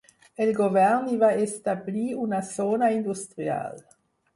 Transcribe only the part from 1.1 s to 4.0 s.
hi va establir una zona industrial.